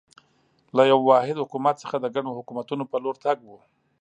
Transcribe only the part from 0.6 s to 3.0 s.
له یوه واحد حکومت څخه د ګڼو حکومتونو په